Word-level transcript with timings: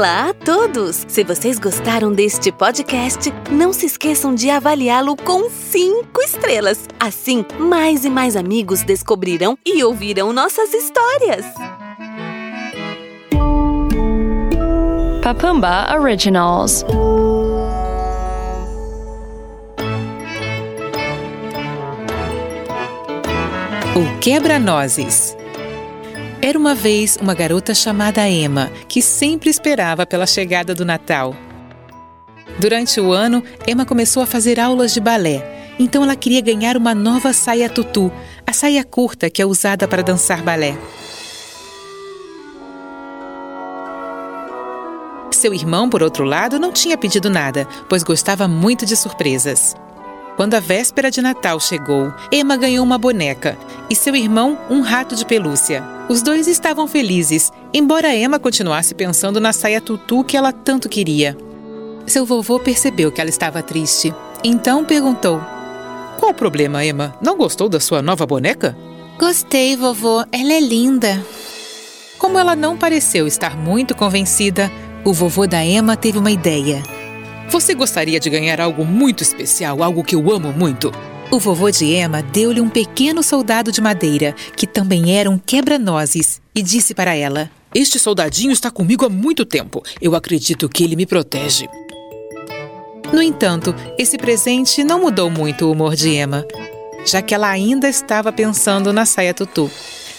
Olá 0.00 0.30
a 0.30 0.32
todos! 0.32 1.04
Se 1.08 1.22
vocês 1.22 1.58
gostaram 1.58 2.10
deste 2.10 2.50
podcast, 2.50 3.30
não 3.50 3.70
se 3.70 3.84
esqueçam 3.84 4.34
de 4.34 4.48
avaliá-lo 4.48 5.14
com 5.14 5.50
cinco 5.50 6.22
estrelas. 6.22 6.88
Assim, 6.98 7.44
mais 7.58 8.06
e 8.06 8.08
mais 8.08 8.34
amigos 8.34 8.82
descobrirão 8.82 9.58
e 9.62 9.84
ouvirão 9.84 10.32
nossas 10.32 10.72
histórias. 10.72 11.44
Papamba 15.22 15.94
Originals. 15.94 16.82
O 23.94 24.18
Quebra-Nozes. 24.20 25.36
Era 26.42 26.58
uma 26.58 26.74
vez 26.74 27.18
uma 27.20 27.34
garota 27.34 27.74
chamada 27.74 28.26
Emma, 28.26 28.72
que 28.88 29.02
sempre 29.02 29.50
esperava 29.50 30.06
pela 30.06 30.26
chegada 30.26 30.74
do 30.74 30.86
Natal. 30.86 31.36
Durante 32.58 32.98
o 32.98 33.12
ano, 33.12 33.44
Emma 33.68 33.84
começou 33.84 34.22
a 34.22 34.26
fazer 34.26 34.58
aulas 34.58 34.94
de 34.94 35.00
balé, 35.00 35.74
então 35.78 36.02
ela 36.02 36.16
queria 36.16 36.40
ganhar 36.40 36.78
uma 36.78 36.94
nova 36.94 37.34
saia 37.34 37.68
tutu, 37.68 38.10
a 38.46 38.54
saia 38.54 38.82
curta 38.82 39.28
que 39.28 39.42
é 39.42 39.46
usada 39.46 39.86
para 39.86 40.02
dançar 40.02 40.42
balé. 40.42 40.78
Seu 45.30 45.52
irmão, 45.52 45.90
por 45.90 46.02
outro 46.02 46.24
lado, 46.24 46.58
não 46.58 46.72
tinha 46.72 46.96
pedido 46.96 47.28
nada, 47.28 47.68
pois 47.86 48.02
gostava 48.02 48.48
muito 48.48 48.86
de 48.86 48.96
surpresas. 48.96 49.74
Quando 50.40 50.54
a 50.54 50.60
véspera 50.60 51.10
de 51.10 51.20
Natal 51.20 51.60
chegou, 51.60 52.14
Emma 52.32 52.56
ganhou 52.56 52.82
uma 52.82 52.96
boneca 52.96 53.58
e 53.90 53.94
seu 53.94 54.16
irmão 54.16 54.58
um 54.70 54.80
rato 54.80 55.14
de 55.14 55.26
pelúcia. 55.26 55.84
Os 56.08 56.22
dois 56.22 56.48
estavam 56.48 56.88
felizes, 56.88 57.52
embora 57.74 58.16
Emma 58.16 58.38
continuasse 58.38 58.94
pensando 58.94 59.38
na 59.38 59.52
saia 59.52 59.82
tutu 59.82 60.24
que 60.24 60.38
ela 60.38 60.50
tanto 60.50 60.88
queria. 60.88 61.36
Seu 62.06 62.24
vovô 62.24 62.58
percebeu 62.58 63.12
que 63.12 63.20
ela 63.20 63.28
estava 63.28 63.62
triste, 63.62 64.14
então 64.42 64.82
perguntou: 64.82 65.42
Qual 66.18 66.30
o 66.30 66.34
problema, 66.34 66.82
Emma? 66.82 67.14
Não 67.20 67.36
gostou 67.36 67.68
da 67.68 67.78
sua 67.78 68.00
nova 68.00 68.24
boneca? 68.24 68.74
Gostei, 69.18 69.76
vovô. 69.76 70.24
Ela 70.32 70.54
é 70.54 70.60
linda. 70.60 71.22
Como 72.18 72.38
ela 72.38 72.56
não 72.56 72.78
pareceu 72.78 73.26
estar 73.26 73.58
muito 73.58 73.94
convencida, 73.94 74.72
o 75.04 75.12
vovô 75.12 75.46
da 75.46 75.62
Emma 75.62 75.98
teve 75.98 76.16
uma 76.16 76.30
ideia. 76.30 76.82
Você 77.50 77.74
gostaria 77.74 78.20
de 78.20 78.30
ganhar 78.30 78.60
algo 78.60 78.84
muito 78.84 79.24
especial, 79.24 79.82
algo 79.82 80.04
que 80.04 80.14
eu 80.14 80.30
amo 80.30 80.52
muito? 80.52 80.92
O 81.32 81.38
vovô 81.40 81.68
de 81.68 81.84
Emma 81.84 82.22
deu-lhe 82.22 82.60
um 82.60 82.70
pequeno 82.70 83.24
soldado 83.24 83.72
de 83.72 83.80
madeira, 83.80 84.36
que 84.56 84.68
também 84.68 85.18
era 85.18 85.28
um 85.28 85.36
quebra-nozes, 85.36 86.40
e 86.54 86.62
disse 86.62 86.94
para 86.94 87.12
ela: 87.12 87.50
Este 87.74 87.98
soldadinho 87.98 88.52
está 88.52 88.70
comigo 88.70 89.04
há 89.04 89.08
muito 89.08 89.44
tempo. 89.44 89.82
Eu 90.00 90.14
acredito 90.14 90.68
que 90.68 90.84
ele 90.84 90.94
me 90.94 91.06
protege. 91.06 91.68
No 93.12 93.20
entanto, 93.20 93.74
esse 93.98 94.16
presente 94.16 94.84
não 94.84 95.00
mudou 95.00 95.28
muito 95.28 95.66
o 95.66 95.72
humor 95.72 95.96
de 95.96 96.10
Emma, 96.10 96.46
já 97.04 97.20
que 97.20 97.34
ela 97.34 97.48
ainda 97.48 97.88
estava 97.88 98.32
pensando 98.32 98.92
na 98.92 99.04
saia 99.04 99.34
tutu. 99.34 99.68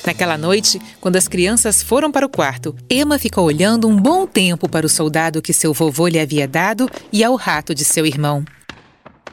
Naquela 0.05 0.37
noite, 0.37 0.81
quando 0.99 1.15
as 1.15 1.27
crianças 1.27 1.83
foram 1.83 2.11
para 2.11 2.25
o 2.25 2.29
quarto, 2.29 2.75
Emma 2.89 3.19
ficou 3.19 3.45
olhando 3.45 3.87
um 3.87 3.95
bom 3.95 4.25
tempo 4.25 4.67
para 4.67 4.85
o 4.85 4.89
soldado 4.89 5.41
que 5.41 5.53
seu 5.53 5.73
vovô 5.73 6.07
lhe 6.07 6.19
havia 6.19 6.47
dado 6.47 6.89
e 7.11 7.23
ao 7.23 7.35
rato 7.35 7.75
de 7.75 7.85
seu 7.85 8.05
irmão. 8.05 8.43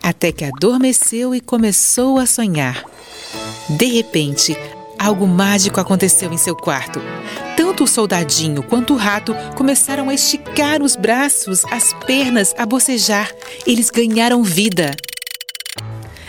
Até 0.02 0.30
que 0.30 0.44
adormeceu 0.44 1.34
e 1.34 1.40
começou 1.40 2.18
a 2.18 2.26
sonhar. 2.26 2.84
De 3.68 3.86
repente, 3.86 4.56
algo 4.98 5.26
mágico 5.26 5.80
aconteceu 5.80 6.32
em 6.32 6.38
seu 6.38 6.54
quarto. 6.54 7.00
Tanto 7.56 7.84
o 7.84 7.88
soldadinho 7.88 8.62
quanto 8.62 8.94
o 8.94 8.96
rato 8.96 9.34
começaram 9.56 10.08
a 10.08 10.14
esticar 10.14 10.82
os 10.82 10.96
braços, 10.96 11.64
as 11.66 11.92
pernas, 12.06 12.54
a 12.56 12.64
bocejar. 12.64 13.30
Eles 13.66 13.90
ganharam 13.90 14.42
vida. 14.42 14.94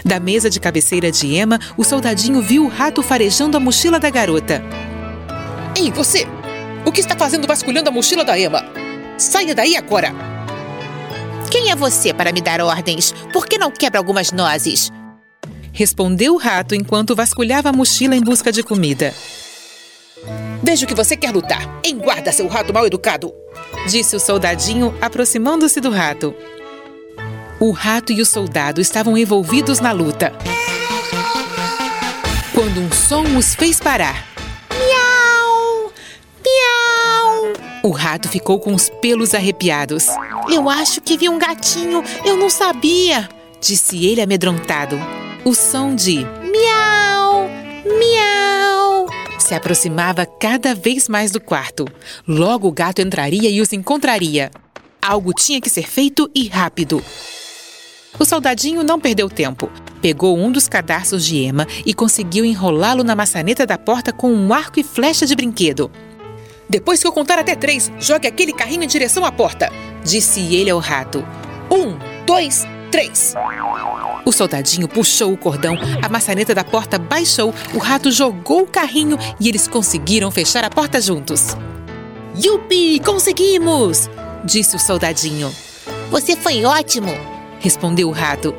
Da 0.10 0.20
mesa 0.20 0.50
de 0.50 0.60
cabeceira 0.60 1.12
de 1.12 1.36
Emma, 1.36 1.60
o 1.78 1.84
soldadinho 1.84 2.42
viu 2.42 2.66
o 2.66 2.68
rato 2.68 3.04
farejando 3.04 3.56
a 3.56 3.60
mochila 3.60 4.00
da 4.00 4.10
garota. 4.10 4.60
Ei, 5.78 5.92
você! 5.92 6.26
O 6.84 6.92
que 6.92 7.00
está 7.00 7.16
fazendo 7.16 7.48
vasculhando 7.48 7.90
a 7.90 7.92
mochila 7.92 8.26
da 8.26 8.38
Emma? 8.38 8.66
Saia 9.20 9.54
daí 9.54 9.76
agora! 9.76 10.12
Quem 11.52 11.70
é 11.70 11.76
você 11.76 12.12
para 12.12 12.32
me 12.32 12.42
dar 12.42 12.60
ordens? 12.60 13.14
Por 13.32 13.46
que 13.46 13.60
não 13.60 13.70
quebra 13.70 14.00
algumas 14.00 14.32
nozes? 14.32 14.92
Respondeu 15.72 16.34
o 16.34 16.38
rato 16.38 16.74
enquanto 16.74 17.16
vasculhava 17.16 17.70
a 17.70 17.74
mochila 17.74 18.16
em 18.16 18.24
busca 18.24 18.52
de 18.52 18.64
comida. 18.64 19.14
Vejo 20.64 20.88
que 20.88 20.96
você 20.96 21.16
quer 21.16 21.32
lutar. 21.32 21.80
Em 21.84 21.96
guarda, 21.96 22.32
seu 22.32 22.48
rato 22.48 22.74
mal 22.74 22.88
educado! 22.88 23.32
Disse 23.88 24.16
o 24.16 24.20
soldadinho, 24.20 24.92
aproximando-se 25.00 25.80
do 25.80 25.92
rato. 25.92 26.34
O 27.62 27.72
rato 27.72 28.14
e 28.14 28.22
o 28.22 28.26
soldado 28.26 28.80
estavam 28.80 29.18
envolvidos 29.18 29.82
na 29.82 29.92
luta. 29.92 30.32
Quando 32.54 32.80
um 32.80 32.90
som 32.90 33.38
os 33.38 33.54
fez 33.54 33.82
parar. 33.82 34.26
Miau! 34.72 35.92
Miau! 36.46 37.54
O 37.84 37.90
rato 37.90 38.30
ficou 38.30 38.62
com 38.62 38.74
os 38.74 38.88
pelos 39.02 39.34
arrepiados. 39.34 40.08
Eu 40.50 40.70
acho 40.70 41.02
que 41.02 41.18
vi 41.18 41.28
um 41.28 41.38
gatinho, 41.38 42.02
eu 42.24 42.38
não 42.38 42.50
sabia, 42.50 43.28
disse 43.60 44.06
ele 44.06 44.22
amedrontado. 44.22 44.98
O 45.44 45.54
som 45.54 45.94
de 45.94 46.20
miau! 46.20 47.50
Miau! 47.84 49.08
se 49.38 49.54
aproximava 49.54 50.26
cada 50.26 50.74
vez 50.74 51.10
mais 51.10 51.32
do 51.32 51.42
quarto. 51.42 51.86
Logo 52.26 52.70
o 52.70 52.72
gato 52.72 53.02
entraria 53.02 53.50
e 53.50 53.60
os 53.60 53.74
encontraria. 53.74 54.50
Algo 55.02 55.34
tinha 55.34 55.60
que 55.60 55.70
ser 55.70 55.90
feito 55.90 56.30
e 56.34 56.48
rápido. 56.48 57.04
O 58.20 58.26
soldadinho 58.26 58.84
não 58.84 59.00
perdeu 59.00 59.30
tempo. 59.30 59.72
Pegou 60.02 60.38
um 60.38 60.52
dos 60.52 60.68
cadarços 60.68 61.26
de 61.26 61.38
Emma 61.38 61.66
e 61.86 61.94
conseguiu 61.94 62.44
enrolá-lo 62.44 63.02
na 63.04 63.16
maçaneta 63.16 63.66
da 63.66 63.78
porta 63.78 64.12
com 64.12 64.32
um 64.32 64.54
arco 64.54 64.78
e 64.80 64.84
flecha 64.84 65.26
de 65.26 65.36
brinquedo. 65.36 65.90
Depois 66.70 67.02
que 67.02 67.08
eu 67.08 67.14
contar 67.14 67.40
até 67.40 67.56
três, 67.56 67.90
jogue 67.98 68.28
aquele 68.28 68.52
carrinho 68.52 68.84
em 68.84 68.88
direção 68.88 69.26
à 69.26 69.32
porta, 69.32 69.72
disse 70.04 70.42
ele 70.54 70.70
ao 70.70 70.80
rato. 70.80 71.26
Um, 71.72 71.98
dois, 72.26 72.66
três. 72.92 73.34
O 74.26 74.32
soldadinho 74.32 74.88
puxou 74.88 75.34
o 75.34 75.38
cordão, 75.38 75.76
a 76.02 76.10
maçaneta 76.10 76.54
da 76.54 76.64
porta 76.64 77.00
baixou, 77.00 77.54
o 77.74 77.78
rato 77.78 78.12
jogou 78.12 78.64
o 78.64 78.68
carrinho 78.68 79.18
e 79.40 79.48
eles 79.48 79.68
conseguiram 79.68 80.30
fechar 80.30 80.64
a 80.64 80.70
porta 80.70 81.00
juntos. 81.02 81.56
Yupi, 82.38 83.00
conseguimos! 83.00 84.10
disse 84.44 84.76
o 84.76 84.80
soldadinho. 84.80 85.54
Você 86.12 86.36
foi 86.36 86.66
ótimo! 86.66 87.29
Respondeu 87.60 88.08
o 88.08 88.12
rato. 88.12 88.56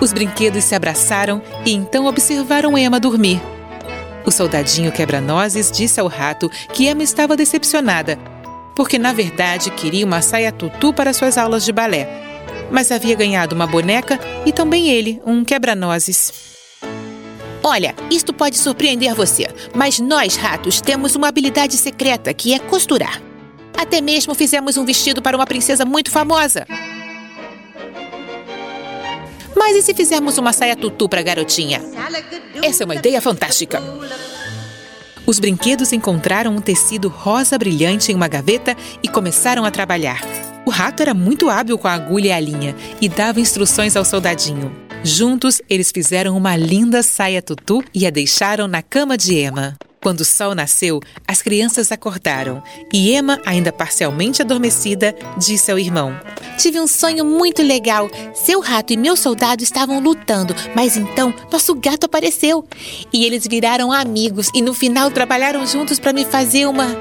Os 0.00 0.12
brinquedos 0.12 0.64
se 0.64 0.74
abraçaram 0.74 1.42
e 1.64 1.72
então 1.72 2.06
observaram 2.06 2.76
Emma 2.76 3.00
dormir. 3.00 3.40
O 4.26 4.30
soldadinho 4.30 4.90
quebra-nozes 4.90 5.70
disse 5.70 6.00
ao 6.00 6.06
rato 6.06 6.50
que 6.72 6.88
Emma 6.88 7.02
estava 7.02 7.36
decepcionada, 7.36 8.18
porque 8.74 8.98
na 8.98 9.12
verdade 9.12 9.70
queria 9.70 10.06
uma 10.06 10.22
saia 10.22 10.50
tutu 10.50 10.92
para 10.92 11.12
suas 11.12 11.36
aulas 11.36 11.64
de 11.64 11.72
balé. 11.72 12.08
Mas 12.70 12.90
havia 12.90 13.14
ganhado 13.14 13.54
uma 13.54 13.66
boneca 13.66 14.18
e 14.46 14.52
também 14.52 14.88
ele, 14.88 15.20
um 15.26 15.44
quebra-nozes. 15.44 16.32
Olha, 17.62 17.94
isto 18.10 18.32
pode 18.32 18.58
surpreender 18.58 19.14
você, 19.14 19.48
mas 19.74 19.98
nós, 19.98 20.36
ratos, 20.36 20.80
temos 20.80 21.14
uma 21.14 21.28
habilidade 21.28 21.76
secreta 21.76 22.34
que 22.34 22.52
é 22.52 22.58
costurar. 22.58 23.22
Até 23.76 24.00
mesmo 24.00 24.34
fizemos 24.34 24.76
um 24.76 24.84
vestido 24.84 25.22
para 25.22 25.36
uma 25.36 25.46
princesa 25.46 25.84
muito 25.84 26.10
famosa. 26.10 26.66
Mas 29.56 29.76
e 29.76 29.82
se 29.82 29.94
fizermos 29.94 30.38
uma 30.38 30.52
saia 30.52 30.76
tutu 30.76 31.08
para 31.08 31.20
a 31.20 31.22
garotinha? 31.22 31.80
Essa 32.62 32.82
é 32.82 32.86
uma 32.86 32.94
ideia 32.94 33.20
fantástica. 33.20 33.82
Os 35.26 35.38
brinquedos 35.38 35.92
encontraram 35.92 36.54
um 36.54 36.60
tecido 36.60 37.08
rosa 37.08 37.56
brilhante 37.56 38.12
em 38.12 38.14
uma 38.14 38.28
gaveta 38.28 38.76
e 39.02 39.08
começaram 39.08 39.64
a 39.64 39.70
trabalhar. 39.70 40.20
O 40.66 40.70
rato 40.70 41.02
era 41.02 41.14
muito 41.14 41.48
hábil 41.48 41.78
com 41.78 41.88
a 41.88 41.92
agulha 41.92 42.28
e 42.28 42.32
a 42.32 42.40
linha 42.40 42.74
e 43.00 43.08
dava 43.08 43.40
instruções 43.40 43.96
ao 43.96 44.04
soldadinho. 44.04 44.74
Juntos, 45.02 45.60
eles 45.68 45.90
fizeram 45.90 46.36
uma 46.36 46.56
linda 46.56 47.02
saia 47.02 47.42
tutu 47.42 47.82
e 47.94 48.06
a 48.06 48.10
deixaram 48.10 48.66
na 48.66 48.82
cama 48.82 49.16
de 49.16 49.34
Emma. 49.34 49.76
Quando 50.04 50.20
o 50.20 50.24
sol 50.24 50.54
nasceu, 50.54 51.00
as 51.26 51.40
crianças 51.40 51.90
acordaram 51.90 52.62
e 52.92 53.16
Emma, 53.16 53.40
ainda 53.46 53.72
parcialmente 53.72 54.42
adormecida, 54.42 55.16
disse 55.38 55.72
ao 55.72 55.78
irmão: 55.78 56.14
Tive 56.58 56.78
um 56.78 56.86
sonho 56.86 57.24
muito 57.24 57.62
legal. 57.62 58.10
Seu 58.34 58.60
rato 58.60 58.92
e 58.92 58.98
meu 58.98 59.16
soldado 59.16 59.62
estavam 59.62 60.00
lutando, 60.00 60.54
mas 60.76 60.98
então 60.98 61.32
nosso 61.50 61.74
gato 61.74 62.04
apareceu. 62.04 62.68
E 63.10 63.24
eles 63.24 63.46
viraram 63.46 63.90
amigos 63.90 64.50
e 64.54 64.60
no 64.60 64.74
final 64.74 65.10
trabalharam 65.10 65.66
juntos 65.66 65.98
para 65.98 66.12
me 66.12 66.26
fazer 66.26 66.66
uma. 66.66 66.94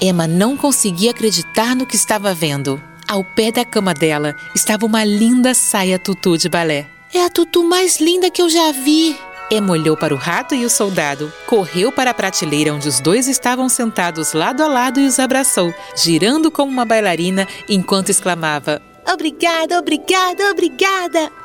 Emma 0.00 0.28
não 0.28 0.56
conseguia 0.56 1.10
acreditar 1.10 1.74
no 1.74 1.84
que 1.84 1.96
estava 1.96 2.32
vendo. 2.32 2.80
Ao 3.08 3.24
pé 3.24 3.50
da 3.50 3.64
cama 3.64 3.92
dela 3.92 4.36
estava 4.54 4.86
uma 4.86 5.02
linda 5.02 5.52
saia 5.52 5.98
tutu 5.98 6.38
de 6.38 6.48
balé. 6.48 6.86
É 7.12 7.24
a 7.24 7.30
tutu 7.30 7.64
mais 7.64 7.98
linda 7.98 8.30
que 8.30 8.42
eu 8.42 8.50
já 8.50 8.70
vi, 8.70 9.16
Emma 9.50 9.72
olhou 9.72 9.96
para 9.96 10.14
o 10.14 10.18
rato 10.18 10.54
e 10.54 10.64
o 10.66 10.70
soldado, 10.70 11.32
correu 11.46 11.90
para 11.90 12.10
a 12.10 12.14
prateleira 12.14 12.74
onde 12.74 12.86
os 12.86 13.00
dois 13.00 13.26
estavam 13.26 13.66
sentados 13.68 14.34
lado 14.34 14.62
a 14.62 14.68
lado 14.68 15.00
e 15.00 15.06
os 15.06 15.18
abraçou, 15.18 15.72
girando 15.96 16.50
como 16.50 16.70
uma 16.70 16.84
bailarina 16.84 17.48
enquanto 17.66 18.10
exclamava: 18.10 18.82
Obrigada, 19.10 19.78
obrigada, 19.78 20.50
obrigada! 20.50 21.37